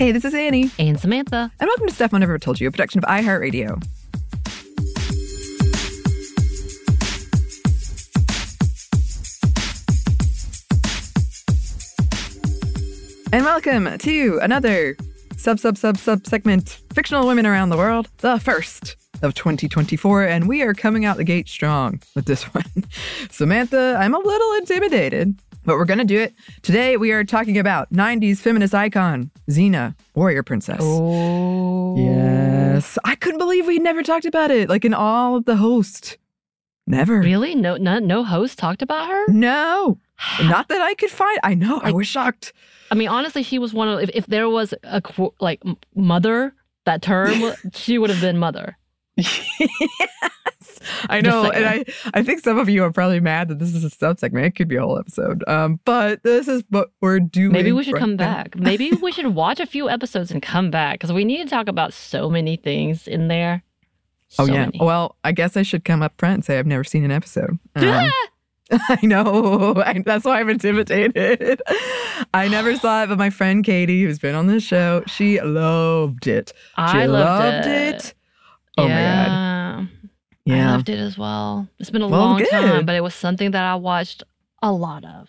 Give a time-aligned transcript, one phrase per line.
[0.00, 1.52] Hey, this is Annie, And Samantha.
[1.60, 3.82] and welcome to Stuff I Never Told You, a production of iHeartRadio.
[13.32, 14.96] And welcome to another
[15.36, 20.48] sub sub sub sub segment, fictional women around the world, the first of 2024, and
[20.48, 22.64] we are coming out the gate strong with this one.
[23.30, 26.34] Samantha, I'm a little intimidated, but we're gonna do it.
[26.62, 30.80] Today we are talking about 90s feminist icon, Xena, warrior princess.
[30.82, 31.96] Oh.
[31.96, 32.98] Yes.
[33.04, 36.16] I couldn't believe we never talked about it, like in all of the host.
[36.86, 37.20] Never.
[37.20, 37.54] Really?
[37.54, 39.28] No, no, no host talked about her?
[39.28, 39.98] No.
[40.42, 41.38] Not that I could find.
[41.42, 41.80] I know.
[41.82, 42.52] I was shocked.
[42.90, 45.00] I mean, honestly, she was one of, if, if there was a,
[45.40, 45.62] like,
[45.94, 46.52] mother,
[46.86, 48.76] that term, she would have been mother.
[49.16, 49.44] yes.
[51.08, 51.50] I know.
[51.50, 51.84] And I.
[52.14, 54.46] I think some of you are probably mad that this is a sub segment.
[54.46, 55.44] It could be a whole episode.
[55.48, 57.52] Um, but this is what we're doing.
[57.52, 58.24] Maybe we should right come now.
[58.24, 58.56] back.
[58.56, 61.68] Maybe we should watch a few episodes and come back because we need to talk
[61.68, 63.62] about so many things in there.
[64.38, 64.66] Oh, yeah.
[64.66, 64.78] many.
[64.80, 67.58] Well, I guess I should come up front and say I've never seen an episode.
[67.76, 68.10] Um,
[68.88, 69.74] I know.
[69.84, 71.60] I, that's why I'm intimidated.
[72.32, 76.28] I never saw it, but my friend Katie, who's been on this show, she loved
[76.28, 76.52] it.
[76.54, 78.14] She I loved, it.
[78.78, 79.49] Oh my god.
[80.50, 80.68] Yeah.
[80.68, 81.68] I loved it as well.
[81.78, 82.50] It's been a Well, long good.
[82.50, 84.22] time, but it was something that I watched
[84.62, 85.28] a lot of.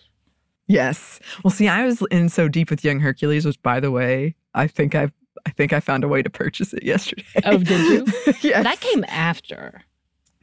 [0.67, 1.19] Yes.
[1.43, 4.67] Well, see, I was in so deep with Young Hercules, which, by the way, I
[4.67, 5.11] think I,
[5.45, 7.23] I think I found a way to purchase it yesterday.
[7.45, 8.13] Oh, did you?
[8.41, 8.63] yes.
[8.63, 9.81] That came after.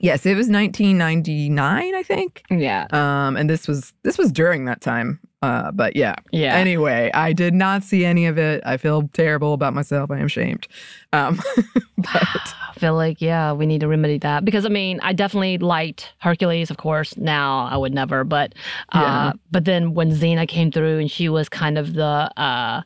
[0.00, 2.43] Yes, it was 1999, I think.
[2.50, 2.87] Yeah.
[2.91, 5.19] Um, and this was this was during that time.
[5.41, 6.16] Uh, but yeah.
[6.32, 6.56] Yeah.
[6.56, 8.60] Anyway, I did not see any of it.
[8.66, 10.10] I feel terrible about myself.
[10.10, 10.66] I am shamed.
[11.12, 11.41] Um,
[11.97, 15.59] but I feel like, yeah, we need to remedy that because I mean, I definitely
[15.59, 17.16] liked Hercules, of course.
[17.16, 18.53] Now I would never, but
[18.93, 19.32] uh, Yeah.
[19.53, 22.04] but then when Xena came through and she was kind of the
[22.37, 22.82] uh,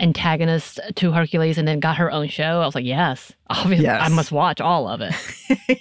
[0.00, 4.08] antagonist to Hercules and then got her own show, I was like, yes, obviously, I
[4.08, 5.14] must watch all of it.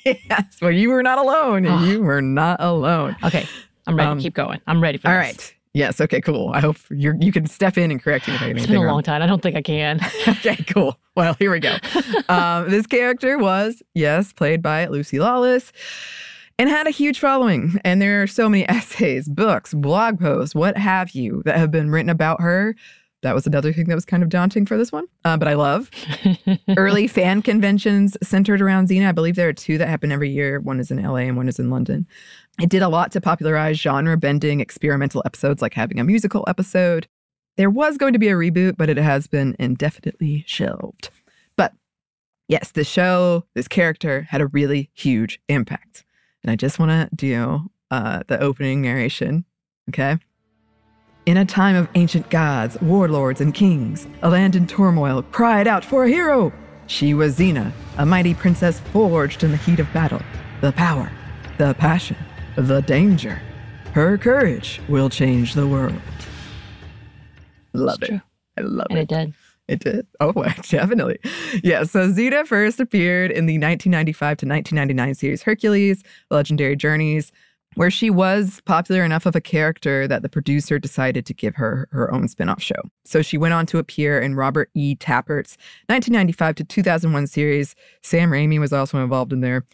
[0.30, 1.64] yes, well, you were not alone.
[1.88, 3.16] You were not alone.
[3.24, 3.46] Okay,
[3.88, 4.10] I'm ready.
[4.10, 4.60] Um, Keep going.
[4.68, 5.26] I'm ready for All this.
[5.26, 5.52] right.
[5.76, 6.00] Yes.
[6.00, 6.22] Okay.
[6.22, 6.52] Cool.
[6.54, 8.78] I hope you're you can step in and correct me if I get It's been
[8.78, 8.94] a wrong.
[8.94, 9.22] long time.
[9.22, 10.00] I don't think I can.
[10.28, 10.98] okay, cool.
[11.16, 11.76] Well, here we go.
[12.30, 15.74] um, this character was, yes, played by Lucy Lawless
[16.58, 17.80] and had a huge following.
[17.84, 21.92] And there are so many essays, books, blog posts, what have you, that have been
[21.92, 22.74] written about her.
[23.22, 25.56] That was another thing that was kind of daunting for this one, uh, but I
[25.56, 25.90] love.
[26.78, 29.08] Early fan conventions centered around Xena.
[29.10, 30.60] I believe there are two that happen every year.
[30.60, 32.06] One is in LA and one is in London.
[32.62, 37.08] It did a lot to popularize genre bending experimental episodes like having a musical episode.
[37.58, 41.10] There was going to be a reboot, but it has been indefinitely shelved.
[41.58, 41.74] But
[42.48, 46.06] yes, the show, this character had a really huge impact.
[46.44, 49.44] And I just want to do uh, the opening narration.
[49.90, 50.18] Okay.
[51.26, 55.84] In a time of ancient gods, warlords, and kings, a land in turmoil cried out
[55.84, 56.54] for a hero.
[56.88, 60.22] She was Xena, a mighty princess forged in the heat of battle.
[60.62, 61.12] The power,
[61.58, 62.18] the passion,
[62.56, 63.42] the danger.
[63.94, 65.94] Her courage will change the world.
[67.74, 68.22] Love it.
[68.58, 69.04] I love and it.
[69.04, 69.34] it did.
[69.68, 70.08] It did.
[70.20, 70.32] Oh,
[70.70, 71.20] definitely.
[71.64, 71.84] Yeah.
[71.84, 77.32] So Xena first appeared in the 1995 to 1999 series Hercules, Legendary Journeys.
[77.76, 81.90] where she was popular enough of a character that the producer decided to give her
[81.92, 82.82] her own spin-off show.
[83.06, 84.96] So she went on to appear in Robert E.
[84.96, 87.76] Tapert's 1995 to 2001 series.
[88.04, 89.66] Sam Raimi was also involved in there.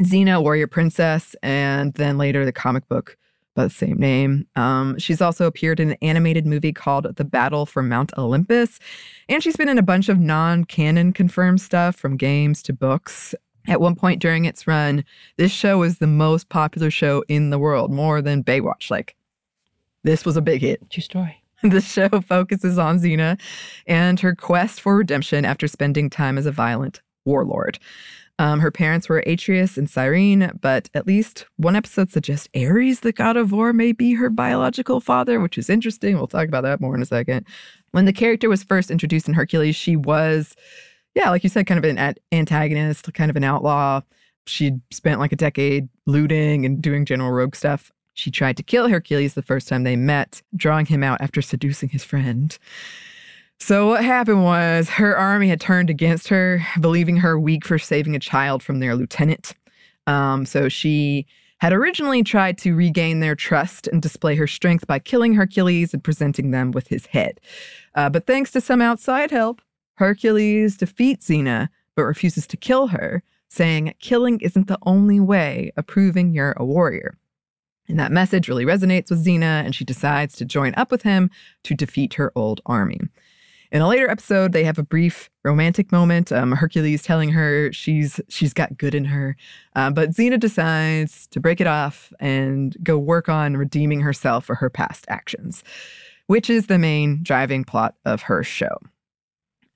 [0.00, 3.16] Xena, Warrior Princess, and then later the comic book
[3.54, 4.46] by the same name.
[4.56, 8.78] Um, she's also appeared in an animated movie called The Battle for Mount Olympus.
[9.28, 13.34] And she's been in a bunch of non canon confirmed stuff from games to books.
[13.68, 15.04] At one point during its run,
[15.36, 18.90] this show was the most popular show in the world, more than Baywatch.
[18.90, 19.16] Like,
[20.02, 20.88] this was a big hit.
[20.90, 21.36] True story.
[21.62, 23.38] The show focuses on Xena
[23.86, 27.78] and her quest for redemption after spending time as a violent warlord.
[28.40, 33.12] Um, her parents were Atreus and Cyrene, but at least one episode suggests Ares, the
[33.12, 36.16] god of war, may be her biological father, which is interesting.
[36.16, 37.44] We'll talk about that more in a second.
[37.90, 40.56] When the character was first introduced in Hercules, she was,
[41.14, 44.00] yeah, like you said, kind of an antagonist, kind of an outlaw.
[44.46, 47.92] She'd spent like a decade looting and doing general rogue stuff.
[48.14, 51.90] She tried to kill Hercules the first time they met, drawing him out after seducing
[51.90, 52.56] his friend.
[53.62, 58.16] So, what happened was her army had turned against her, believing her weak for saving
[58.16, 59.54] a child from their lieutenant.
[60.06, 61.26] Um, so, she
[61.58, 66.02] had originally tried to regain their trust and display her strength by killing Hercules and
[66.02, 67.38] presenting them with his head.
[67.94, 69.60] Uh, but thanks to some outside help,
[69.96, 75.86] Hercules defeats Xena but refuses to kill her, saying killing isn't the only way of
[75.86, 77.18] proving you're a warrior.
[77.88, 81.28] And that message really resonates with Xena, and she decides to join up with him
[81.64, 83.00] to defeat her old army.
[83.72, 86.32] In a later episode, they have a brief romantic moment.
[86.32, 89.36] Um, Hercules telling her she's she's got good in her,
[89.76, 94.56] uh, but Xena decides to break it off and go work on redeeming herself for
[94.56, 95.62] her past actions,
[96.26, 98.76] which is the main driving plot of her show.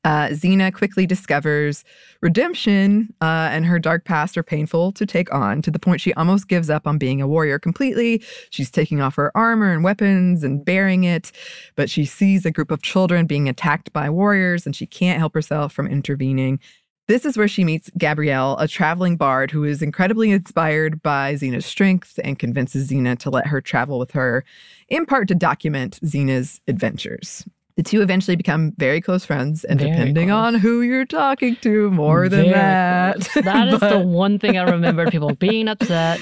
[0.04, 0.28] Uh,
[0.74, 1.84] quickly discovers
[2.20, 6.12] redemption uh, and her dark past are painful to take on to the point she
[6.14, 8.22] almost gives up on being a warrior completely.
[8.50, 11.32] She's taking off her armor and weapons and bearing it,
[11.74, 15.34] but she sees a group of children being attacked by warriors and she can't help
[15.34, 16.60] herself from intervening.
[17.06, 21.66] This is where she meets Gabrielle, a traveling bard who is incredibly inspired by Xena's
[21.66, 24.42] strength and convinces Xena to let her travel with her,
[24.88, 27.44] in part to document Xena's adventures.
[27.76, 30.36] The two eventually become very close friends, and Very depending close.
[30.36, 33.20] on who you're talking to, more than Very that.
[33.20, 33.44] close.
[33.44, 36.20] That is the one thing I remember people being upset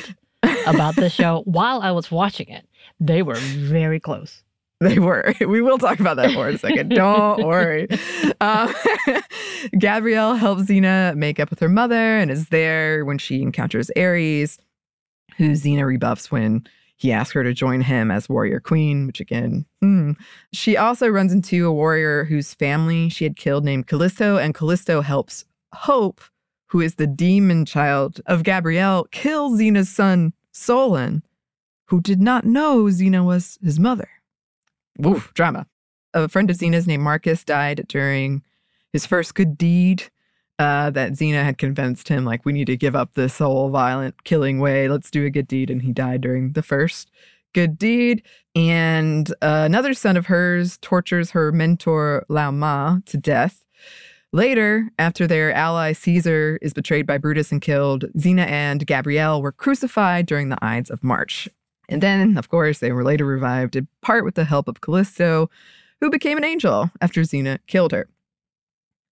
[0.67, 2.67] about the show while I was watching it.
[3.01, 4.43] They were very close.
[4.83, 5.33] They were.
[5.39, 6.89] We will talk about that more in a second.
[6.89, 7.87] Don't worry.
[8.41, 8.75] Um,
[9.79, 14.59] Gabrielle helps Xena make up with her mother and is there when she encounters Ares,
[15.37, 16.67] who Xena rebuffs when
[17.03, 20.13] he asks her to join him as warrior queen, which again, hmm.
[20.53, 25.01] She also runs into a warrior whose family she had killed named Callisto, and Callisto
[25.01, 26.21] helps Hope,
[26.69, 31.25] who is the demon child of Gabrielle, kill Xena's son, Solon,
[31.87, 34.09] who did not know Xena was his mother.
[34.97, 35.67] Woof, drama.
[36.15, 38.45] A friend of Xena's named Marcus died during
[38.93, 40.05] his first good deed
[40.63, 44.23] uh, that Xena had convinced him, like, we need to give up this whole violent
[44.23, 44.89] killing way.
[44.89, 45.71] Let's do a good deed.
[45.71, 47.11] And he died during the first
[47.53, 48.23] good deed.
[48.55, 53.65] And uh, another son of hers tortures her mentor, Lao Ma, to death.
[54.33, 59.53] Later, after their ally Caesar is betrayed by Brutus and killed, Xena and Gabrielle were
[59.53, 61.49] crucified during the Ides of March.
[61.89, 65.51] And then, of course, they were later revived in part with the help of Callisto,
[66.01, 68.09] who became an angel after Xena killed her.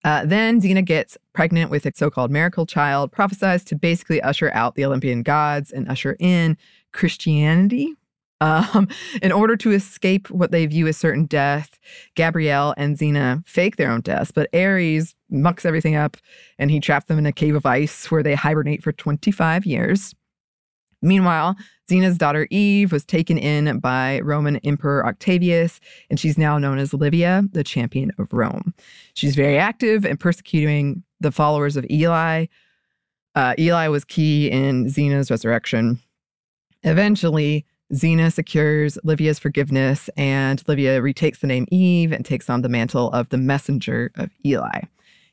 [0.05, 4.51] Uh, then Xena gets pregnant with a so called miracle child, prophesies to basically usher
[4.53, 6.57] out the Olympian gods and usher in
[6.93, 7.95] Christianity.
[8.41, 8.89] Um,
[9.23, 11.79] in order to escape what they view as certain death,
[12.15, 16.17] Gabrielle and Xena fake their own deaths, but Ares mucks everything up
[16.59, 20.15] and he traps them in a cave of ice where they hibernate for 25 years.
[21.03, 21.57] Meanwhile,
[21.91, 26.95] Xena's daughter Eve was taken in by Roman Emperor Octavius, and she's now known as
[26.95, 28.75] Livia, the champion of Rome.
[29.15, 32.47] She's very active in persecuting the followers of Eli.
[33.35, 36.01] Uh, Eli was key in Xena's resurrection.
[36.83, 42.69] Eventually, Xena secures Livia's forgiveness, and Livia retakes the name Eve and takes on the
[42.69, 44.83] mantle of the messenger of Eli.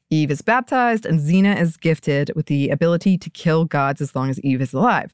[0.09, 4.29] Eve is baptized, and Xena is gifted with the ability to kill gods as long
[4.29, 5.13] as Eve is alive.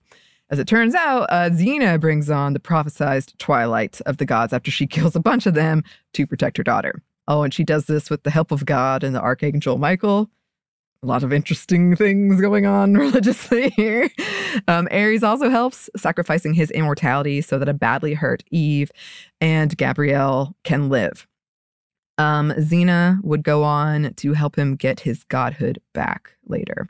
[0.50, 4.88] As it turns out, uh, brings on the prophesized twilight of the gods after she
[4.88, 5.83] kills a bunch of them
[6.13, 7.01] to protect her daughter.
[7.27, 10.29] Oh, and she does this with the help of God and the archangel Michael.
[11.01, 14.09] A lot of interesting things going on religiously here.
[14.67, 18.91] Um, Ares also helps, sacrificing his immortality so that a badly hurt Eve
[19.41, 21.27] and Gabrielle can live.
[22.17, 22.53] Um,
[23.23, 26.88] would go on to help him get his godhood back later.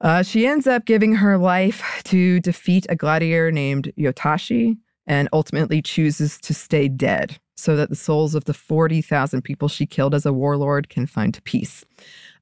[0.00, 4.76] Uh, she ends up giving her life to defeat a gladiator named Yodoshi
[5.06, 9.86] and ultimately chooses to stay dead so that the souls of the 40,000 people she
[9.86, 11.84] killed as a warlord can find peace.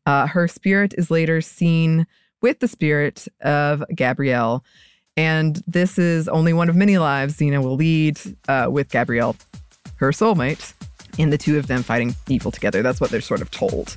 [0.07, 2.07] Uh, her spirit is later seen
[2.43, 4.65] with the spirit of Gabrielle.
[5.17, 9.37] And this is only one of many lives Xena will lead uh, with Gabrielle,
[9.97, 10.75] her soulmate,
[11.19, 12.83] and the two of them fighting evil together.
[12.83, 13.97] That's what they're sort of told.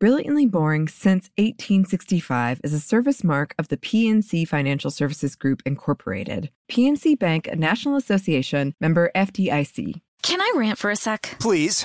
[0.00, 6.50] Brilliantly Boring Since 1865 is a service mark of the PNC Financial Services Group, Incorporated.
[6.70, 10.00] PNC Bank, a National Association member FDIC.
[10.22, 11.36] Can I rant for a sec?
[11.38, 11.84] Please.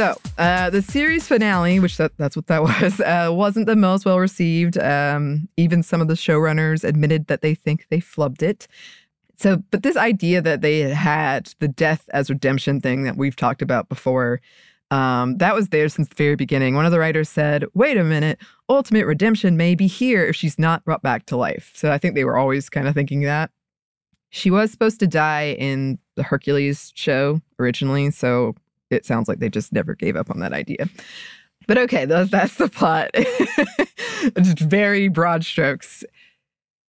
[0.00, 4.06] So, uh, the series finale, which that, that's what that was, uh, wasn't the most
[4.06, 4.78] well received.
[4.78, 8.66] Um, even some of the showrunners admitted that they think they flubbed it.
[9.36, 13.60] So, but this idea that they had the death as redemption thing that we've talked
[13.60, 14.40] about before,
[14.90, 16.74] um, that was there since the very beginning.
[16.74, 18.40] One of the writers said, wait a minute,
[18.70, 21.72] ultimate redemption may be here if she's not brought back to life.
[21.74, 23.50] So I think they were always kind of thinking that.
[24.30, 28.10] She was supposed to die in the Hercules show originally.
[28.12, 28.54] So
[28.90, 30.88] it sounds like they just never gave up on that idea.
[31.66, 33.10] But okay, that's, that's the plot.
[34.42, 36.04] just very broad strokes.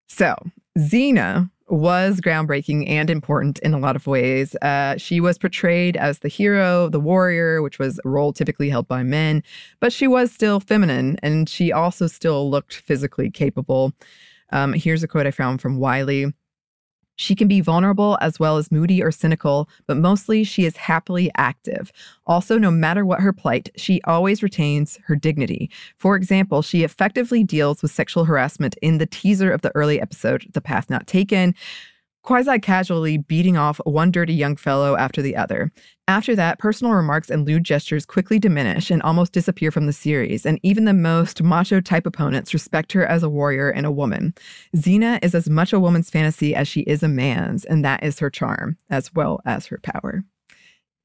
[0.07, 0.35] So,
[0.77, 4.55] Xena was groundbreaking and important in a lot of ways.
[4.61, 8.87] Uh, she was portrayed as the hero, the warrior, which was a role typically held
[8.87, 9.41] by men,
[9.79, 13.93] but she was still feminine and she also still looked physically capable.
[14.51, 16.33] Um, here's a quote I found from Wiley.
[17.21, 21.29] She can be vulnerable as well as moody or cynical, but mostly she is happily
[21.37, 21.91] active.
[22.25, 25.69] Also, no matter what her plight, she always retains her dignity.
[25.97, 30.47] For example, she effectively deals with sexual harassment in the teaser of the early episode,
[30.53, 31.53] The Path Not Taken,
[32.23, 35.71] quasi casually beating off one dirty young fellow after the other.
[36.07, 40.45] After that, personal remarks and lewd gestures quickly diminish and almost disappear from the series,
[40.45, 44.33] and even the most macho type opponents respect her as a warrior and a woman.
[44.75, 48.19] Xena is as much a woman's fantasy as she is a man's, and that is
[48.19, 50.23] her charm, as well as her power.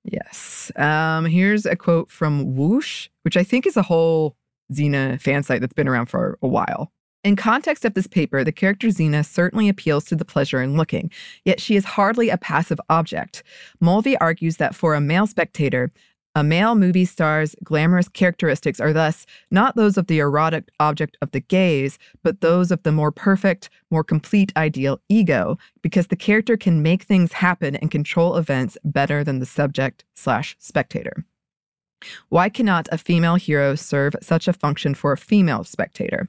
[0.05, 0.71] Yes.
[0.77, 4.37] Um, here's a quote from Whoosh, which I think is a whole
[4.73, 6.93] Xena fan site that's been around for a while.
[7.27, 11.11] In context of this paper, the character Xena certainly appeals to the pleasure in looking,
[11.45, 13.43] yet she is hardly a passive object.
[13.81, 15.91] Mulvey argues that for a male spectator,
[16.37, 21.33] a male movie star's glamorous characteristics are thus not those of the erotic object of
[21.33, 26.57] the gaze, but those of the more perfect, more complete ideal ego, because the character
[26.57, 31.25] can make things happen and control events better than the subject slash spectator.
[32.29, 36.29] Why cannot a female hero serve such a function for a female spectator?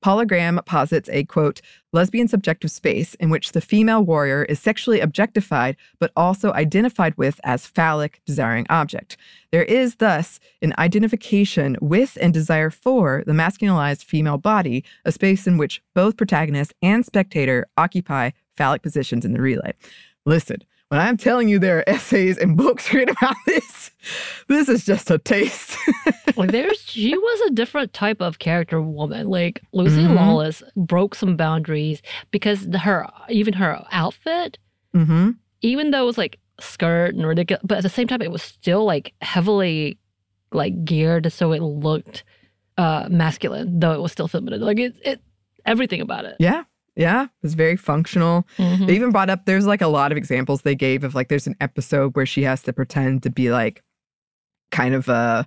[0.00, 1.60] Paula Graham posits a quote,
[1.92, 7.40] lesbian subjective space in which the female warrior is sexually objectified, but also identified with
[7.44, 9.16] as phallic desiring object.
[9.50, 15.46] There is thus an identification with and desire for the masculinized female body, a space
[15.46, 19.72] in which both protagonist and spectator occupy phallic positions in the relay.
[20.26, 20.58] Listen,
[20.88, 23.90] when I'm telling you there are essays and books written about this,
[24.48, 25.76] this is just a taste.
[26.36, 29.28] like there's she was a different type of character woman.
[29.28, 30.14] Like Lucy Mhm.
[30.16, 34.58] Lawless broke some boundaries because the- her even her outfit,
[34.94, 35.32] mm-hmm.
[35.62, 38.42] even though it was like skirt and ridiculous, but at the same time it was
[38.42, 39.98] still like heavily
[40.52, 42.24] like geared so it looked
[42.78, 44.60] uh masculine, though it was still feminine.
[44.62, 45.20] Like it it
[45.66, 46.36] everything about it.
[46.38, 46.64] Yeah.
[46.98, 47.24] Yeah.
[47.24, 48.46] It was very functional.
[48.58, 48.86] Mhm.
[48.88, 51.46] They even brought up there's like a lot of examples they gave of like there's
[51.46, 53.82] an episode where she has to pretend to be like
[54.72, 55.46] kind of a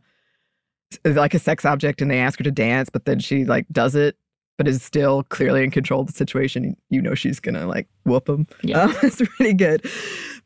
[1.05, 3.95] like a sex object and they ask her to dance, but then she like does
[3.95, 4.15] it,
[4.57, 6.75] but is still clearly in control of the situation.
[6.89, 8.47] You know she's gonna like whoop them.
[8.63, 8.83] Yeah.
[8.83, 9.85] Um, it's really good.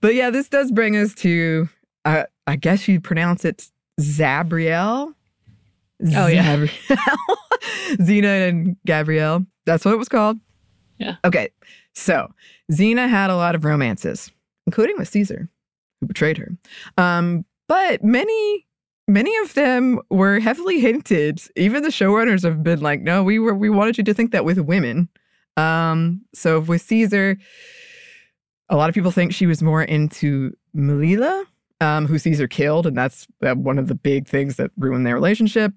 [0.02, 1.70] But yeah, this does bring us to
[2.04, 3.70] uh, I guess you'd pronounce it
[4.02, 5.14] Xabrielle.
[6.16, 6.58] Oh, yeah.
[6.58, 6.98] Xabrielle.
[7.98, 9.46] Xena and Gabrielle.
[9.66, 10.38] That's what it was called.
[10.98, 11.16] Yeah.
[11.26, 11.50] Okay.
[11.94, 12.32] So
[12.72, 14.32] Xena had a lot of romances,
[14.68, 15.50] including with Caesar,
[16.00, 16.52] who betrayed her.
[16.98, 18.66] Um, but many,
[19.08, 21.42] many of them were heavily hinted.
[21.56, 24.46] Even the showrunners have been like, no, we were we wanted you to think that
[24.46, 25.10] with women.
[25.58, 27.38] Um, so with Caesar,
[28.70, 31.46] a lot of people think she was more into M'Lila,
[31.82, 35.16] um, who Caesar killed, and that's uh, one of the big things that ruined their
[35.16, 35.74] relationship.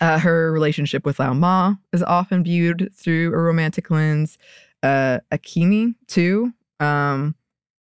[0.00, 4.38] Uh, her relationship with Lao Ma is often viewed through a romantic lens.
[4.82, 6.52] Uh, Akemi too.
[6.80, 7.34] Um,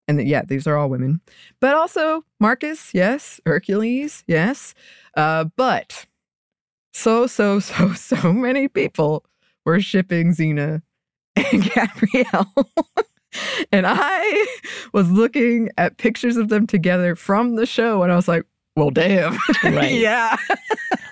[0.08, 1.20] and th- yeah, these are all women,
[1.60, 4.74] but also Marcus, yes, Hercules, yes.
[5.16, 6.06] Uh, but
[6.94, 9.26] so so so so many people
[9.66, 10.82] were shipping Xena
[11.36, 12.54] and Gabrielle.
[13.74, 14.48] and I
[14.94, 18.44] was looking at pictures of them together from the show, and I was like,
[18.78, 19.38] well, damn.
[19.64, 19.92] Right.
[19.92, 20.38] yeah.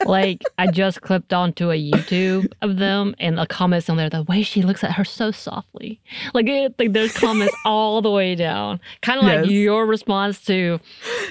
[0.06, 4.24] Like I just clipped onto a YouTube of them and the comments on there, the
[4.24, 6.00] way she looks at her so softly.
[6.34, 8.80] Like it like there's comments all the way down.
[9.02, 10.80] Kind of like your response to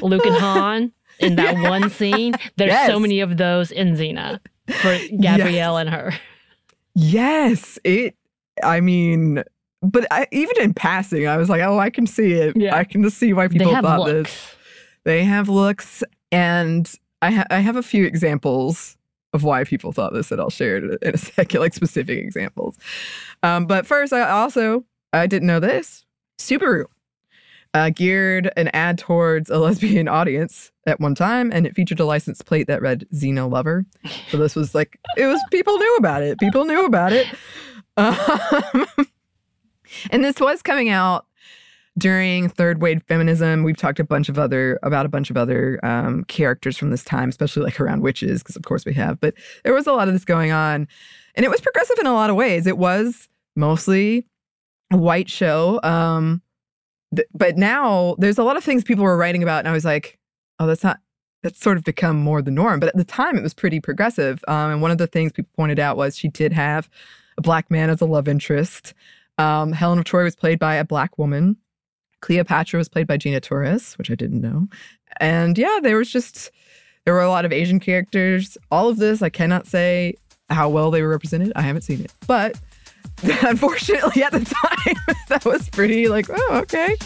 [0.03, 2.35] Luke and Han in that one scene.
[2.57, 4.41] There's so many of those in Xena
[4.81, 6.13] for Gabrielle and her.
[6.95, 7.79] Yes.
[7.85, 8.17] It,
[8.63, 9.43] I mean,
[9.83, 12.57] but I, even in passing, I was like, oh, I can see it.
[12.57, 12.77] Yeah.
[12.77, 14.31] I can just see why people thought looks.
[14.31, 14.57] this.
[15.05, 16.91] They have looks, and
[17.25, 18.99] I, ha- I have a few examples
[19.33, 22.77] of why people thought this that I'll share in a, second, like specific examples.
[23.43, 26.05] Um, but first, I also I didn't know this.
[26.39, 26.85] Subaru
[27.73, 32.05] uh, geared an ad towards a lesbian audience at one time, and it featured a
[32.05, 33.87] license plate that read "Xena Lover."
[34.29, 36.39] So this was like it was people knew about it.
[36.39, 37.27] People knew about it.
[37.97, 38.87] Um,
[40.11, 41.27] and this was coming out
[41.97, 43.63] during third wave feminism.
[43.63, 47.05] We've talked a bunch of other about a bunch of other um, characters from this
[47.05, 49.21] time, especially like around witches, because of course we have.
[49.21, 50.89] But there was a lot of this going on,
[51.35, 52.67] and it was progressive in a lot of ways.
[52.67, 54.27] It was mostly
[54.93, 56.43] a white show, um,
[57.15, 59.85] th- but now there's a lot of things people were writing about, and I was
[59.85, 60.19] like,
[60.59, 60.99] oh, that's not.
[61.43, 62.81] That's sort of become more the norm.
[62.81, 64.43] But at the time, it was pretty progressive.
[64.49, 66.89] Um, and one of the things people pointed out was she did have
[67.37, 68.95] a black man as a love interest.
[69.37, 71.59] Um, Helen of Troy was played by a black woman.
[72.25, 74.67] Cleopatra was played by Gina Torres, which I didn't know.
[75.21, 76.51] And yeah, there was just
[77.05, 78.57] there were a lot of Asian characters.
[78.71, 80.15] All of this, I cannot say
[80.49, 81.53] how well they were represented.
[81.55, 82.59] I haven't seen it, but
[83.43, 86.97] unfortunately, at the time, that was pretty like, oh, okay.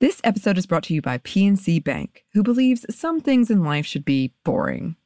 [0.00, 3.86] This episode is brought to you by PNC Bank, who believes some things in life
[3.86, 4.96] should be boring,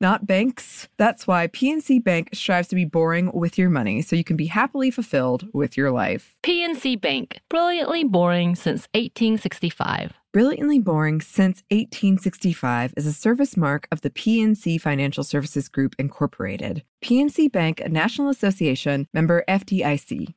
[0.00, 0.88] not banks.
[0.96, 4.46] That's why PNC Bank strives to be boring with your money so you can be
[4.46, 6.34] happily fulfilled with your life.
[6.42, 10.12] PNC Bank, brilliantly boring since 1865.
[10.36, 16.82] Brilliantly Boring since 1865 is a service mark of the PNC Financial Services Group Incorporated.
[17.02, 20.34] PNC Bank, a National Association member FDIC.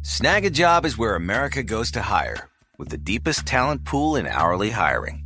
[0.00, 2.48] Snag a job is where America goes to hire,
[2.78, 5.25] with the deepest talent pool in hourly hiring.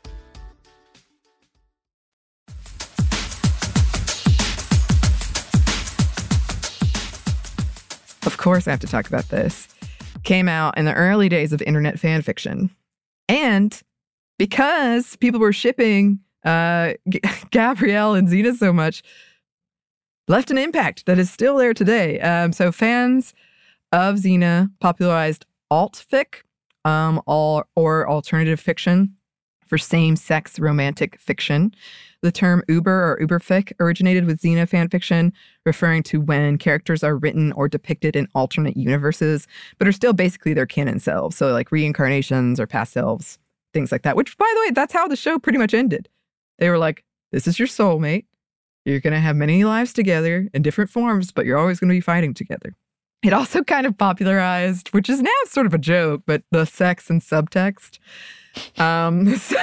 [8.41, 9.67] Course, I have to talk about this.
[10.23, 12.69] Came out in the early days of internet fan fiction.
[13.29, 13.79] And
[14.37, 19.03] because people were shipping uh, G- Gabrielle and Xena so much,
[20.27, 22.19] left an impact that is still there today.
[22.19, 23.33] Um, so fans
[23.91, 26.41] of Xena popularized alt-fic
[26.83, 29.15] um, or, or alternative fiction
[29.71, 31.73] for same-sex romantic fiction.
[32.21, 35.31] The term Uber or Uberfic originated with Xena fanfiction,
[35.65, 40.53] referring to when characters are written or depicted in alternate universes, but are still basically
[40.53, 41.37] their canon selves.
[41.37, 43.39] So, like reincarnations or past selves,
[43.73, 44.17] things like that.
[44.17, 46.09] Which, by the way, that's how the show pretty much ended.
[46.59, 48.25] They were like, this is your soulmate.
[48.83, 51.95] You're going to have many lives together in different forms, but you're always going to
[51.95, 52.75] be fighting together.
[53.23, 57.09] It also kind of popularized, which is now sort of a joke, but the sex
[57.09, 57.99] and subtext.
[58.77, 59.55] Um, so,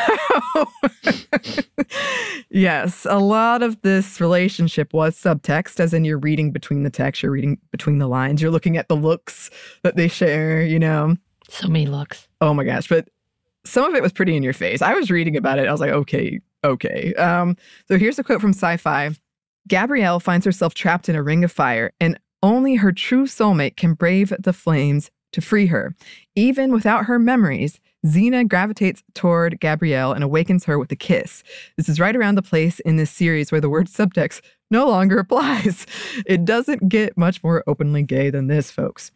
[2.51, 7.23] yes, a lot of this relationship was subtext, as in you're reading between the text,
[7.23, 9.51] you're reading between the lines, you're looking at the looks
[9.83, 11.17] that they share, you know.
[11.49, 12.29] So many looks.
[12.41, 12.89] Oh my gosh.
[12.89, 13.09] But
[13.65, 14.83] some of it was pretty in your face.
[14.83, 15.69] I was reading about it.
[15.69, 17.15] I was like, okay, okay.
[17.15, 19.11] Um, so here's a quote from sci fi
[19.67, 23.93] Gabrielle finds herself trapped in a ring of fire, and only her true soulmate can
[23.95, 25.95] brave the flames to free her.
[26.35, 31.43] Even without her memories, Xena gravitates toward Gabrielle and awakens her with a kiss.
[31.77, 35.19] This is right around the place in this series where the word subtext no longer
[35.21, 35.87] applies.
[36.27, 39.11] It doesn't get much more openly gay than this, folks.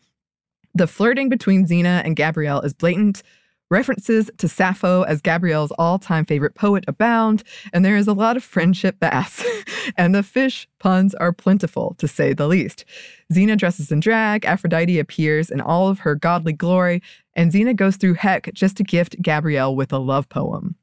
[0.74, 3.22] The flirting between Xena and Gabrielle is blatant.
[3.72, 8.36] References to Sappho as Gabrielle's all time favorite poet abound, and there is a lot
[8.36, 9.42] of friendship bass.
[9.96, 12.84] and the fish puns are plentiful, to say the least.
[13.32, 17.02] Xena dresses in drag, Aphrodite appears in all of her godly glory,
[17.34, 20.76] and Xena goes through heck just to gift Gabrielle with a love poem.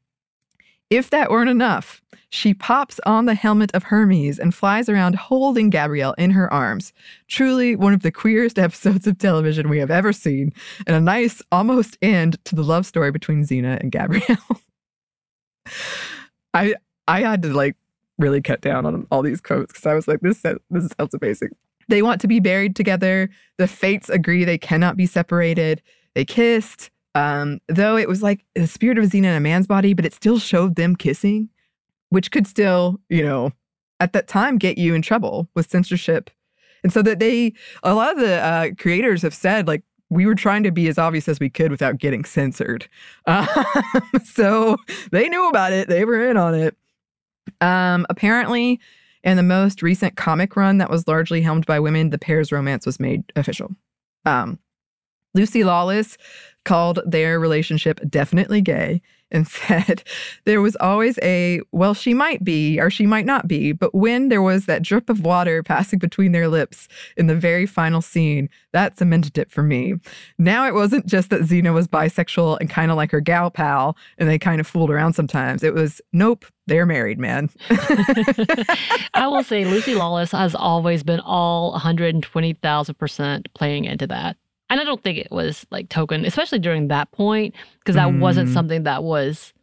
[0.89, 5.69] If that weren't enough, she pops on the helmet of Hermes and flies around holding
[5.69, 6.93] Gabrielle in her arms.
[7.28, 10.54] Truly one of the queerest episodes of television we have ever seen,
[10.86, 14.38] and a nice almost end to the love story between Xena and Gabrielle.
[16.54, 16.75] I
[17.08, 17.75] I had to like
[18.17, 21.49] really cut down on all these quotes because I was like, this this sounds amazing.
[21.88, 23.30] They want to be buried together.
[23.58, 25.82] The fates agree they cannot be separated.
[26.13, 26.91] They kissed.
[27.15, 30.13] Um, though it was like the spirit of Xena in a man's body, but it
[30.13, 31.50] still showed them kissing,
[32.10, 33.52] which could still, you know,
[34.00, 36.30] at that time get you in trouble with censorship.
[36.84, 40.36] And so that they, a lot of the uh, creators have said, like, we were
[40.36, 42.88] trying to be as obvious as we could without getting censored.
[43.28, 43.48] Um,
[44.24, 44.78] so
[45.12, 46.76] they knew about it, they were in on it.
[47.62, 48.80] Um, apparently,
[49.24, 52.86] in the most recent comic run that was largely helmed by women, the pair's romance
[52.86, 53.72] was made official.
[54.26, 54.58] Um,
[55.36, 56.17] Lucy Lawless
[56.65, 60.04] called their relationship definitely gay, and said
[60.45, 64.30] there was always a, well, she might be or she might not be, but when
[64.30, 68.50] there was that drip of water passing between their lips in the very final scene,
[68.74, 69.95] that cemented it for me.
[70.38, 73.98] Now it wasn't just that Xena was bisexual and kind of like her gal pal
[74.17, 75.63] and they kind of fooled around sometimes.
[75.63, 77.50] It was, nope, they're married, man.
[79.13, 84.38] I will say Lucy Lawless has always been all 120,000% playing into that.
[84.70, 88.20] And I don't think it was like token, especially during that point, because that Mm.
[88.20, 89.54] wasn't something that was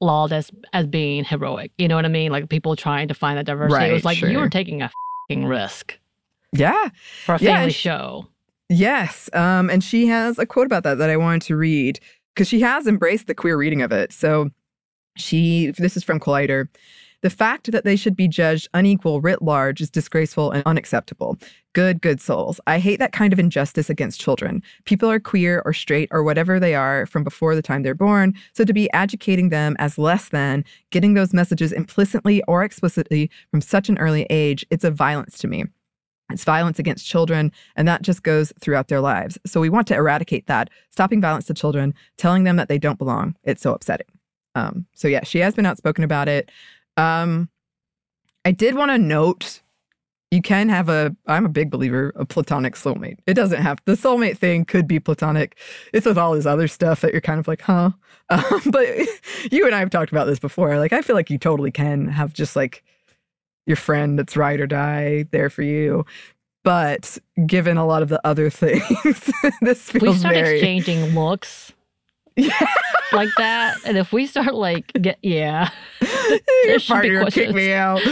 [0.00, 1.72] lauded as as being heroic.
[1.78, 2.32] You know what I mean?
[2.32, 3.90] Like people trying to find that diversity.
[3.90, 4.90] it was Right, like you were taking a
[5.28, 5.98] fing risk
[6.52, 6.88] yeah.
[7.24, 8.26] for a family and sh- show.
[8.68, 9.28] Yes.
[9.32, 12.00] Um, and she has a quote about that that I wanted to read
[12.34, 14.12] because she has embraced the queer reading of it.
[14.12, 14.50] So
[15.16, 16.68] she, this is from Collider.
[17.22, 21.36] The fact that they should be judged unequal writ large is disgraceful and unacceptable.
[21.74, 22.60] Good, good souls.
[22.66, 24.62] I hate that kind of injustice against children.
[24.86, 28.34] People are queer or straight or whatever they are from before the time they're born.
[28.54, 33.60] So to be educating them as less than, getting those messages implicitly or explicitly from
[33.60, 35.64] such an early age, it's a violence to me.
[36.32, 39.36] It's violence against children, and that just goes throughout their lives.
[39.46, 42.98] So we want to eradicate that, stopping violence to children, telling them that they don't
[42.98, 43.34] belong.
[43.42, 44.06] It's so upsetting.
[44.54, 46.50] Um, so yeah, she has been outspoken about it.
[47.00, 47.48] Um,
[48.44, 49.60] I did want to note
[50.30, 53.18] you can have a I'm a big believer of platonic soulmate.
[53.26, 55.58] It doesn't have the soulmate thing could be platonic.
[55.92, 57.90] It's with all this other stuff that you're kind of like, huh?
[58.30, 58.86] Um, but
[59.50, 60.78] you and I have talked about this before.
[60.78, 62.84] Like I feel like you totally can have just like
[63.66, 66.06] your friend that's ride or die there for you.
[66.62, 68.84] But given a lot of the other things,
[69.62, 71.72] this If we start very exchanging looks
[73.12, 75.70] like that, and if we start like get yeah,
[76.64, 78.06] your partner will kick me out.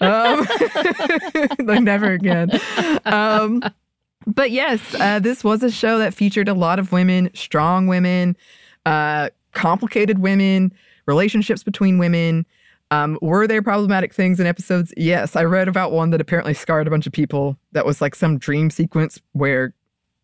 [0.00, 0.46] Um,
[1.66, 2.50] like never again.
[3.04, 3.62] Um,
[4.26, 8.36] but yes, uh, this was a show that featured a lot of women, strong women,
[8.86, 10.72] uh, complicated women,
[11.06, 12.46] relationships between women.
[12.90, 14.92] Um, were there problematic things in episodes?
[14.96, 15.36] Yes.
[15.36, 17.58] I read about one that apparently scarred a bunch of people.
[17.72, 19.74] That was like some dream sequence where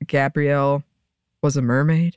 [0.06, 0.84] Gabrielle
[1.42, 2.16] was a mermaid.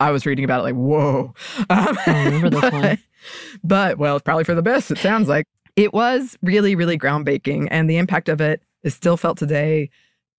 [0.00, 1.34] I was reading about it like, whoa.
[1.70, 2.82] Um, I remember this one.
[2.82, 2.98] but-
[3.62, 5.44] but well, it's probably for the best, it sounds like.
[5.76, 9.90] It was really, really groundbreaking, and the impact of it is still felt today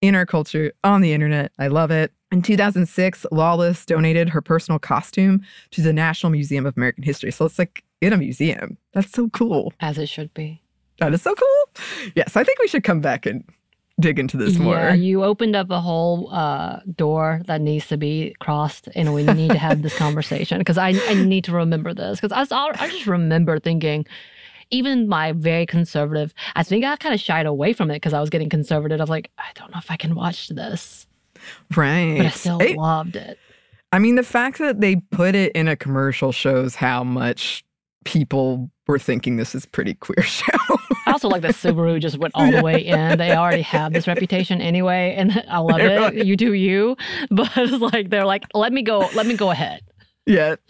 [0.01, 1.51] in our culture, on the internet.
[1.59, 2.11] I love it.
[2.31, 7.31] In 2006, Lawless donated her personal costume to the National Museum of American History.
[7.31, 8.77] So it's like in a museum.
[8.93, 9.73] That's so cool.
[9.79, 10.59] as it should be.
[10.99, 11.83] That is so cool.
[12.15, 13.43] Yes, I think we should come back and
[14.01, 14.75] dig into this more.
[14.75, 19.23] Yeah, you opened up a whole uh, door that needs to be crossed, and we
[19.23, 22.89] need to have this conversation because I, I need to remember this because I, I
[22.89, 24.05] just remember thinking,
[24.71, 28.19] even my very conservative, I think I kind of shied away from it because I
[28.19, 28.99] was getting conservative.
[28.99, 31.07] I was like, I don't know if I can watch this,
[31.75, 32.17] right.
[32.17, 33.37] but I still It- loved it.
[33.93, 37.65] I mean, the fact that they put it in a commercial shows how much
[38.05, 40.45] people were thinking this is pretty queer show.
[41.07, 43.17] I also like that Subaru just went all the way in.
[43.17, 46.01] They already have this reputation anyway, and I love They're it.
[46.01, 46.95] like- You do you,
[47.31, 49.81] but it's like they're like, let me go, let me go ahead.
[50.27, 50.55] yeah.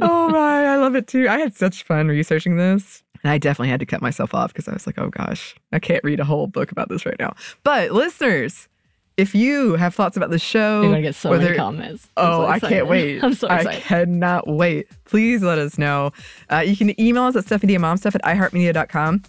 [0.00, 1.28] oh my, I love it too.
[1.28, 3.02] I had such fun researching this.
[3.22, 5.78] And I definitely had to cut myself off because I was like, oh gosh, I
[5.78, 7.34] can't read a whole book about this right now.
[7.64, 8.68] But listeners,
[9.16, 12.08] if you have thoughts about the show, You're gonna get so many comments.
[12.16, 13.20] I'm Oh, so I can't wait.
[13.24, 13.68] I'm so excited.
[13.78, 14.88] I cannot wait.
[15.04, 16.12] Please let us know.
[16.50, 19.22] Uh, you can email us at stephanieandmomstuff at iheartmedia.com.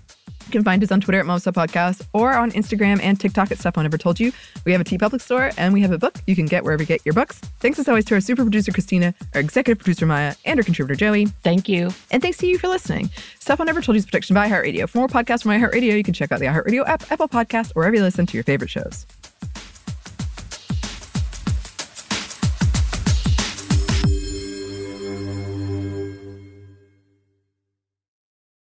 [0.45, 3.57] You can find us on Twitter at Momstuff Podcast or on Instagram and TikTok at
[3.57, 4.31] Stuff I Never Told You.
[4.63, 6.87] We have a TeePublic store and we have a book you can get wherever you
[6.87, 7.39] get your books.
[7.59, 10.95] Thanks as always to our super producer Christina, our executive producer Maya, and our contributor
[10.97, 11.25] Joey.
[11.43, 11.89] Thank you.
[12.11, 13.09] And thanks to you for listening.
[13.39, 14.87] Stuff I Never Told You is production by iHeartRadio.
[14.87, 17.81] For more podcasts from iHeartRadio, you can check out the iHeartRadio app, Apple Podcasts, or
[17.81, 19.05] wherever you listen to your favorite shows.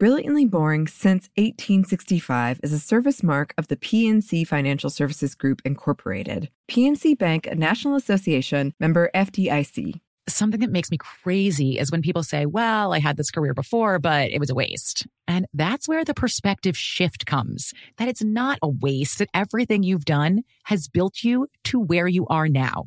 [0.00, 6.48] Brilliantly Boring Since 1865 is a service mark of the PNC Financial Services Group, Incorporated.
[6.70, 10.00] PNC Bank, a National Association member FDIC.
[10.26, 13.98] Something that makes me crazy is when people say, well, I had this career before,
[13.98, 15.06] but it was a waste.
[15.28, 20.06] And that's where the perspective shift comes that it's not a waste, that everything you've
[20.06, 22.86] done has built you to where you are now.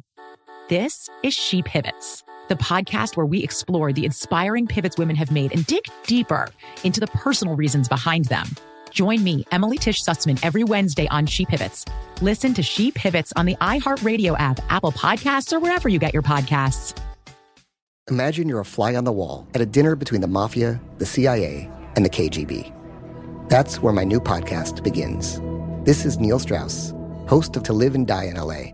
[0.67, 5.53] This is She Pivots, the podcast where we explore the inspiring pivots women have made
[5.53, 6.49] and dig deeper
[6.83, 8.47] into the personal reasons behind them.
[8.91, 11.85] Join me, Emily Tish Sussman, every Wednesday on She Pivots.
[12.21, 16.21] Listen to She Pivots on the iHeartRadio app, Apple Podcasts, or wherever you get your
[16.21, 16.97] podcasts.
[18.09, 21.69] Imagine you're a fly on the wall at a dinner between the mafia, the CIA,
[21.95, 22.71] and the KGB.
[23.49, 25.39] That's where my new podcast begins.
[25.85, 26.93] This is Neil Strauss,
[27.27, 28.73] host of To Live and Die in LA,